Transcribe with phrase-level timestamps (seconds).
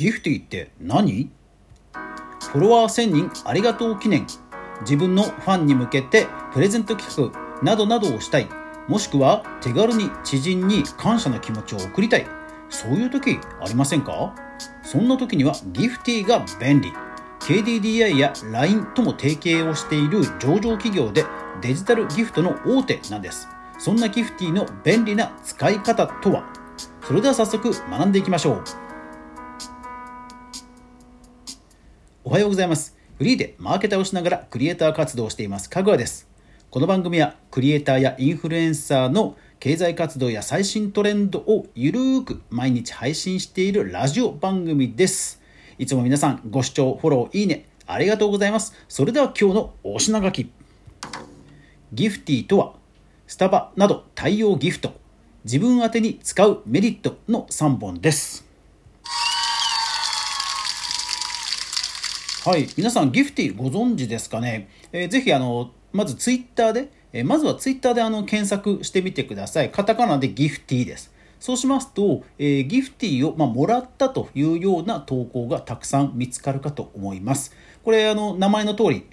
[0.00, 1.30] ギフティって何？
[2.52, 4.26] フォロワー1000人ありがとう記念。
[4.80, 8.48] 自分のファンに向けてプレゼント企画などなどをしたい。
[8.88, 12.26] もしくは手軽に知人に感謝の気持ちを送りたい。
[12.70, 14.34] そういう時ありませんか？
[14.82, 16.90] そんな時にはギフティが便利。
[17.40, 21.26] KDDI や LINE とも提携をしている上場企業で
[21.60, 23.46] デジタルギフトの大手なんです。
[23.78, 26.50] そんなギフティの便利な使い方とは？
[27.02, 28.64] それでは早速学んでいきましょう。
[32.22, 32.94] おはようございます。
[33.16, 35.70] フリーでマーケターをしながらクリエイター活動をしています。
[35.70, 36.28] かぐわです。
[36.70, 45.40] この番組はクリエイターやインフルエンサーの経済活動や最新トレンドをゆるーく毎日配信しているラジオ番組です。
[45.78, 48.74] いつも皆さんご視聴フォローいいねありがとうございます。
[48.86, 50.52] それでは今日のお品書き。
[51.94, 52.74] ギフティとは
[53.26, 54.92] スタバなど対応ギフト。
[55.44, 58.49] 自分宛に使うメリットの3本です。
[62.42, 62.66] はい。
[62.74, 69.70] 皆さんギフティご存知ですかね、えー、ぜひあのまずツイッターで、えー、まずはツイッターであの検索してみてください。
[69.70, 71.12] カタカナでギフティです。
[71.38, 77.54] そうしますと、えー、ギフティを、まあ、もらったというような投稿がたくさん見つかるかと思います。
[77.84, 79.04] これあの名前の通り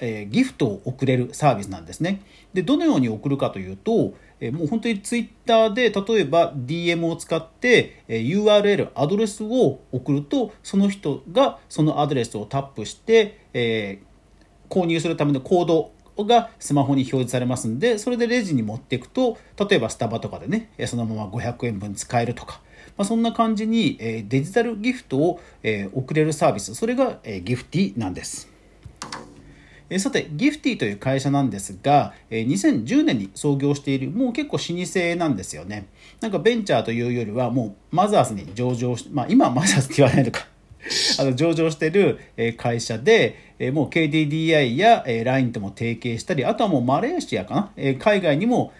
[0.00, 2.22] え、ギフトを送れるサービスなんですね。
[2.52, 14.02] でどのように送るかというと、え、もう本当にツイッターで例えば DM を使って、え、URL アドレスを送るとその人がそのアドレスをタップして、え
[14.68, 15.92] 購入するためのコード
[16.24, 22.60] がスマホに表示されますんでそれでレジに持っていくと例えばスタバとかでねそのまま500円分使えるとか。
[22.96, 25.40] まあ、そんな感じに、デジタルギフトを、
[25.94, 28.51] 送れるサービスそれが、ギフティなんです。
[29.94, 35.86] えさて、ギフティという会社なんですが、え2010年に創業している、もう結構老舗なんですよね。
[36.22, 40.46] なんかベンチャーというよりは、もうマザーズに上場し、まあ今はマザーズって言わないのか。
[41.20, 42.18] あの上場している
[42.56, 43.36] 会社で、
[43.74, 48.72] もう KDDI や LINE とも提携したり、あとはもうマレーシアかな、海外にも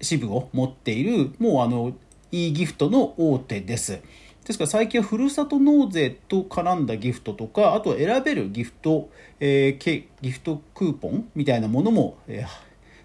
[0.00, 1.92] 支部を持っている、もうあの
[2.32, 4.00] e ギフトの大手です。
[4.50, 12.48] ですから最近はふるさと納税と絡んだギフトとかあとは選べるギフト、えー、ギフトクーポンみたいなものも、えー、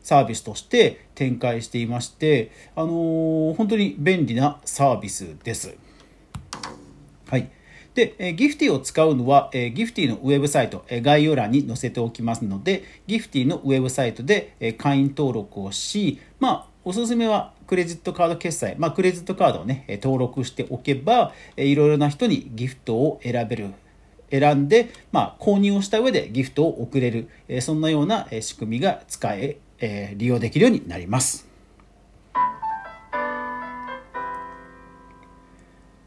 [0.02, 5.76] サービスとして展開していまして、あのー、本当に便利なサービスです。
[7.28, 7.52] はい
[7.94, 23.70] で、えギフティを使うのは、えギフティのウェブサイト、え概要欄に載せておきますので、ギフティのウェブサイトで、え会員登録をし、まあ、おすすめはクレジットカード決済、まあ、クレジットカードをね、登録しておけば、いろいろな人にギフトを選べる、
[24.30, 27.30] 選んで、まあ、購入をした上でギフトを送れる、
[27.62, 29.58] そんなような仕組みが使え、
[30.16, 31.48] 利用できるようになります。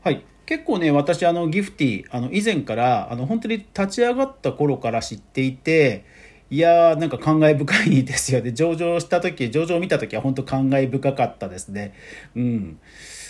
[0.03, 0.25] はい。
[0.47, 6.05] 結構ね、私、あの、ギフティ、あの、以前から、あの、本当に立ち上がった頃から知っていて、
[6.51, 8.53] いやーなんか感慨深いですよね。
[8.53, 11.93] 上場した時上場を見た時は本当感慨深かったですね。
[12.35, 12.79] うん。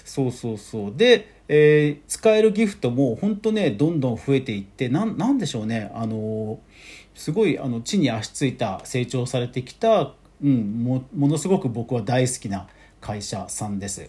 [0.05, 0.93] そうそうそう。
[0.97, 5.91] で、えー、使えるギフトも本当ねどんどん増えていってなんでしょうね。
[5.95, 6.61] あの
[7.15, 10.12] すごいあの地に足ついた成長されてきた、
[10.43, 12.69] うん、もものすごく僕は大好きな
[13.00, 14.09] 会社さんです。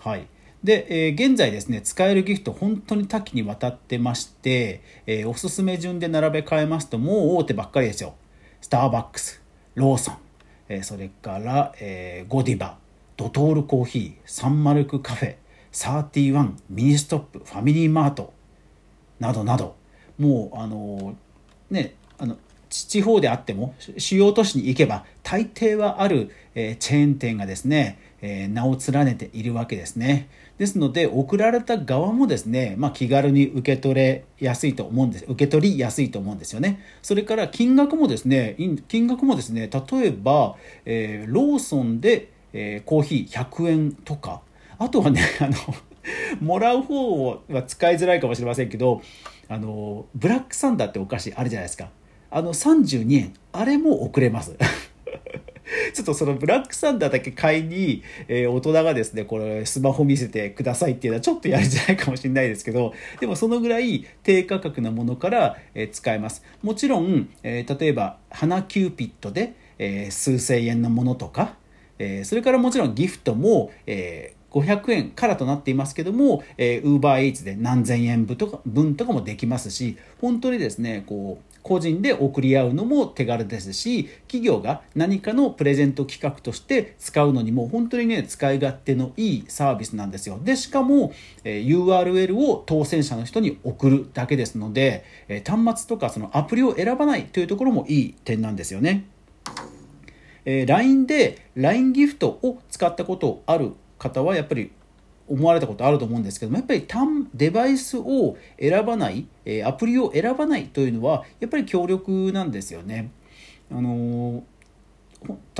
[0.00, 0.26] はい。
[0.64, 8.14] で、えー、現在ですね、使えるギフト本当に多岐にわたってまして、えー、おすすめ順で並べ替えますともう大手ばっかりですよ。
[8.66, 9.40] スターバックス、
[9.76, 10.16] ローソン、
[10.68, 12.78] えそれから、えー、ゴディバ、
[13.16, 15.36] ドトールコーヒー、サンマルクカフェ、
[15.70, 18.32] サーティワン、ミニストップ、ファミリーマート、
[19.20, 19.76] などなど、
[20.18, 21.14] もう、あの
[21.70, 22.38] ね、あの、
[22.68, 30.28] 地方であっても、主要都市に行けば、大抵はある、えー、チェーン店がですね、え、名を連ねているわけですね。
[30.58, 36.80] ですので送られた側もですね、まあ、気軽に受け取れやすいと思うんです受け取りやすいと思うんですよね。
[37.02, 38.56] それから金額もですね
[38.88, 44.40] 金額もですね例えば、えー、ローソンで、えー、コーヒー100円とか。
[44.78, 45.54] あとはね あの
[46.40, 49.00] もらう方は使いづらいかもしれませんけど
[49.48, 51.90] あのブラックサンダーってお菓子あるじゃないですか。
[52.30, 54.56] あの32円あれも送れます。
[55.96, 66.44] ちょっとそのブラックサンダーだけ買いに、えー、大人がですね、これスマホ見せてくださいっていうのはちょっとやりづらいかもしれないですけど、でもそのぐらい低価格なものから、えー、使えます。
[66.62, 71.56] もちろん、えー、例えば、花キューピットで、え、数千円のものとか、
[71.98, 99.06] え、それからもちろんギフトも、えー500円からとなっていますけども、えー、Uber Eats で何千円分とか分とかもできますし、本当にですね、こう、個人で送り合うのも手軽ですし企業が何かのプレゼント企画として使うのにも本当にね使い勝手のいいサービスなんですよでしかも、え URL を当選者の人に送るだけですので、え端末とかそのアプリを選ばないというところもいい点なんですよね。
[100.44, 104.70] え LINE で LINE ギフトを使ったことある方はやっぱり
[105.28, 106.86] 思われたことあると思うんですけどもやっぱり
[107.34, 109.26] デバイスを選ばない
[109.64, 113.10] アプリを選ばないというのはやっぱり強力なんですよね。
[113.70, 114.44] あの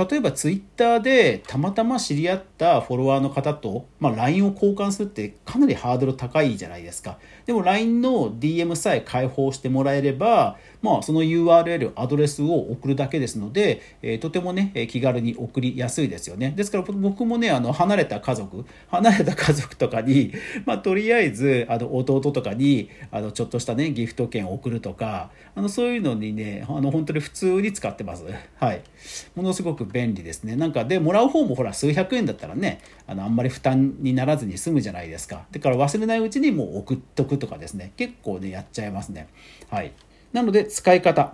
[0.09, 7.17] 例えばツイッターでたまたま知り合ったフォロワーの方と、まあ、LINE を交換するってかなりハードル高いじゃないですか。
[7.45, 16.53] でも LINE の DM さえ開放してもらえれば、まあ、その URL、アドレスを送るだけですので、えー、とてもね、気軽に送りやすいですよね。
[16.55, 20.33] ですから僕もね、あの離れた家族、離れた家族とかに、
[20.65, 28.25] まあ、とりあえずあの弟とかにあのちょっとしたね、ギフト券を送るとか、あのそういうのにね、あの本当に普通に使ってます。
[28.59, 28.81] はい。
[29.35, 30.55] ものすごく便利ですね。
[30.55, 35.45] なんかで、もらう方もほら、数百円だったらね、あのあんまり負担にならずに済むじゃないですか。
[35.51, 39.27] だから忘れないうちにもう送っとくとかですね、結構ね、やっちゃいますね。
[39.69, 39.93] はい。
[40.31, 41.33] なので使い方。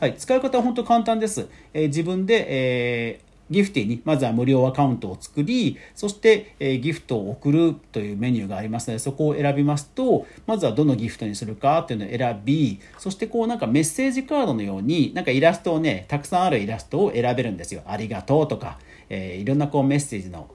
[0.00, 1.48] はい、使い方は本当簡単です。
[1.72, 17.82] えー、自分で、えーギフティにまずは無料アカウントを作りそして、えギフトを送るというメニューがありますのでそこを選びますとまずはどのギフトにするかっていうのを選びそしてこうなんかメッセージカードのようになんかイラストをねたくさんあるイラストを選べるんですよ。
[17.86, 18.78] ありがとうとか、
[19.08, 20.48] えー、いろんなこうメッセージの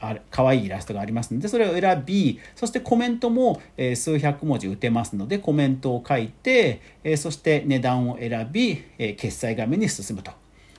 [0.00, 10.32] あ可愛いイラストがありますのでそれを選びそしてコメントも、えー、数百文字打てますのでコメントを書いて、えー、そして値段を選び、えー、決済画面に進むと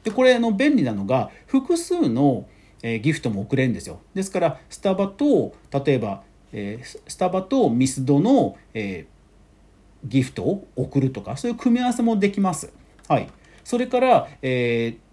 [0.07, 2.47] でこれの便利なのが複数の、
[2.81, 3.99] えギフトも送れるんですよ。
[4.13, 5.53] ですからスタバと
[5.85, 6.23] 例えば、
[6.53, 9.05] えスタバとミスドの、え
[10.05, 12.71] ギフトを送るとかそういう組み合わせもできます。
[13.09, 13.27] はい。
[13.65, 15.07] それから、えー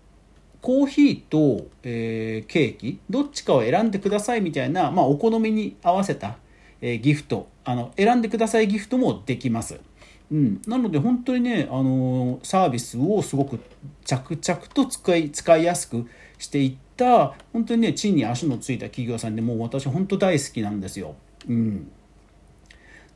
[0.61, 6.39] コーヒーと、えー、ケーキどっちかを選んでくださいみたいな、まあ、お好みに合わせた、
[6.81, 9.79] えー、ギフトあの選んでくださいギフトもできます。
[10.31, 13.61] うん、なので本当にね、あのー、サービスをすごく
[14.05, 21.15] 着々と使い使いやすくしていった本当にね地に足のついた企業さんでもう私本当大好きなんですよ。
[21.49, 21.91] うん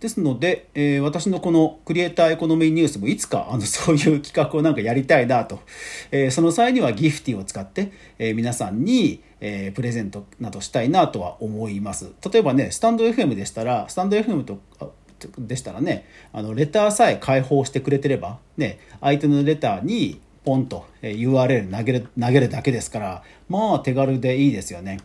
[0.00, 5.60] ですので、えー、私のこのクリエイターエコノミーニュースもいつかあの そういう企画をなんかやりたいなと、
[6.12, 12.10] えー、その際にはギフティを使って、えー、皆さんに、えプレゼントなどしたいなとは思います。
[12.32, 14.58] 例えばね、スタンド FM でしたら、スタンド FM と
[15.38, 24.98] でしたらね、あのレターさえ開放してくれてれば、ね、相手のレターにポンと URL 投げる投げるだけですから、まあ手軽でいいですよね。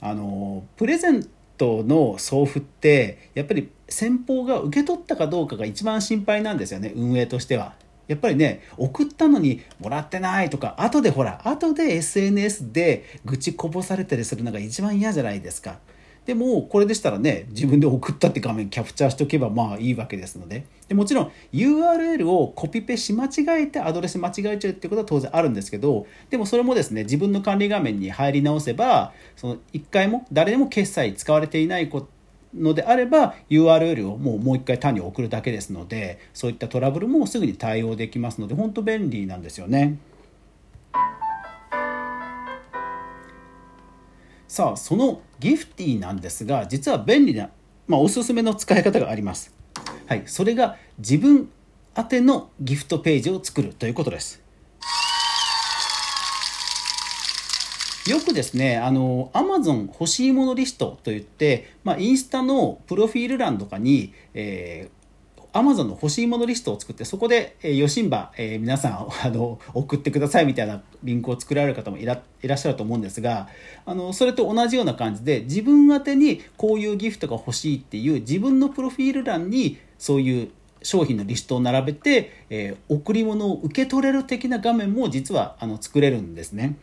[0.00, 1.26] あのプレゼン
[1.56, 7.74] トの送付ってやっぱり先方が受け取ったかどうかが一番心配なんですよね運営としては。
[8.08, 15.78] やっぱりね送ったのにもらってないとか後でほら後で SNS で愚痴こぼされたりするのが一番嫌じゃないですか。
[16.30, 31.90] でもこれでしたらね自分で送ったって画面キャプチャーしておけばまあいいわけですのででもちろん URL をコピペし間違えてアドレス間違えちゃうってことは当然あるんですけどでもそれもですね自分の管理画面に入り直せばその1回も誰でも決済使われていない
[32.54, 39.98] のであれば URL をもうもう一回単に送るだけですのでそういったトラブルもすぐに対応できますので本当便利なんですよね。
[44.50, 47.50] さあそのギフティなんですが実は便利な、
[47.86, 49.54] まあ、おすすめの使い方があります。
[50.08, 51.48] はい、それが自分
[51.96, 54.42] 宛てのギフトページを作るということです。
[58.08, 64.99] よくですね、あの、アマゾン欲しいものリストといって、まあ、インスタのプロフィール欄とかに、えー、
[65.52, 73.48] アマゾンの欲しいものリストを作って、そこで、えー、よしんば、えー、皆さん、 あの、送ってくださいみたいなリンクを作られる方もいらいらっしゃると思うんですが、
[73.84, 80.48] あの、それと同じような感じで、自分宛てにこういうギフトが欲しいっていう自分のプロフィール欄に、そういう
[80.82, 86.76] 商品のリストを並べて、えー、贈り物を受け取れる的な画面も実はあの作れるんですね。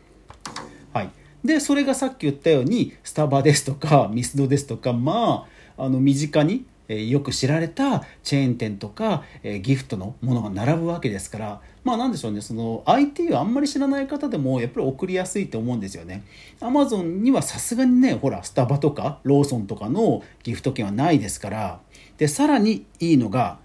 [0.93, 1.09] はい、
[1.43, 5.47] でそれがさっき言ったようにスタバですとかミスドですとかま
[5.77, 9.23] ああの身近によく知られたチェーン店とか
[9.61, 16.23] ギフトのものが並ぶわけですからまあなんでしょうねその IT をあんまり知らない方でもやっぱり送りやすいと思うんですよね。
[16.59, 21.79] Amazon にはさすがにねほらスタバとかローソンとかのギフト券はないですから
[22.17, 23.59] でさらにいいのが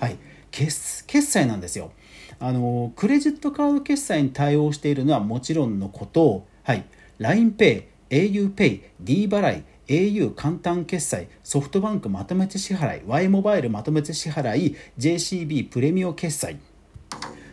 [0.00, 0.16] はい
[0.50, 1.92] 決決済なんですよ。
[2.38, 6.84] あのクレジットカード決済に対応しているのはもちろんのことはい
[7.20, 16.58] LINEPay、auPay、D 払い、au 簡単決済、ソフトバンクまとめて支払い、Y モバイルまとめて支払い、JCB プレミオ決済。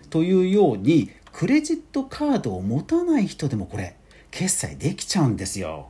[0.10, 3.96] というようにクレジットカードを持たない人でもこれ
[4.32, 5.90] 決済できちゃうんですよ。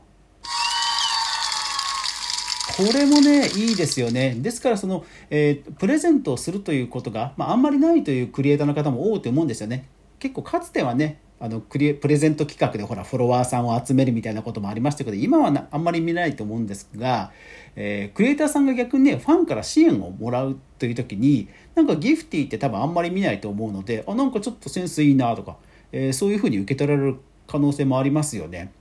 [2.78, 17.32] これもねいいですよねですからその、えー、プレゼントをするということが、まあ、あんまりないというクリエイターの方も多いと思うんですよね結構かつてはねあのクリプレゼント企画でほらフォロワーさんを集めるみたいなこともありましたけど今はあんまり見ないと思うんですが、
[17.76, 25.58] えー、クリエイターさんが逆にねファンから支援をもらうという時になんかギフティって多分あんまり見ないと思うのであなんかちょっとセンスいいなとか、
[25.92, 27.18] えー、そういうふうに受け取られる
[27.48, 28.74] 可能性もありますよね。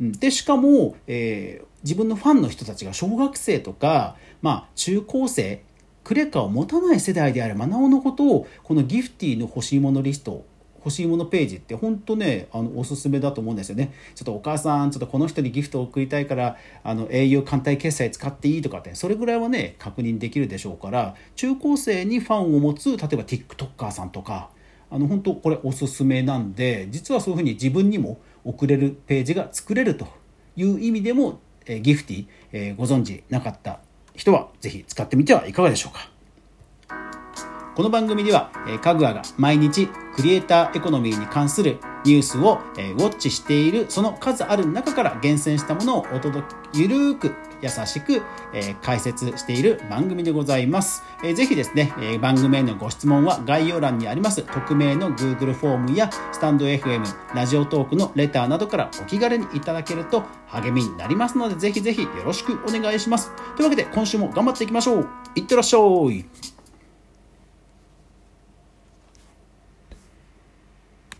[0.00, 5.62] でしかも、えー、自分のファンの人たちが小学生とか、まあ、中高生
[6.02, 10.44] クレカを持たない世代であればなおのことをこのギフティの欲しいものリスト
[10.84, 13.94] 欲しいものページって本当ねあのおすすめだと思うんですよね。
[14.14, 24.50] ちょっとお母さんちょっとこの人にギフトを送りたいからあの au 艦隊決済使っていいとかってそれぐらいはね確認できるでしょうから中高生にファンを持つ例えば TikToker さんとか
[24.90, 30.06] あの本当これおすすめなんで実はそういうふうに自分にも送れるページが作れると
[30.56, 33.80] いう意味でも、えギフティ、えご存知なかった
[34.14, 36.13] 人はぜひ使ってみてはいかがでしょうか。
[37.74, 57.02] この番組では、えかぐわが毎日クリエイターエコノミーに関するニュースを、えウォッチしているその数ある中から厳選したものをお届けゆるーく優しく、え解説している番組でございます、えー、ぜひですね、え番組へのご質問は概要欄にあります匿名の Google フォームやスタンド FM
[57.34, 63.32] ラジオトークのレターなどからお気軽にいただけると励みになりますのでぜひぜひよろしくお願いします。
[63.56, 65.08] というわけで今週も頑張っていきましょう。
[65.34, 65.78] いってらっしゃ
[66.12, 66.53] い。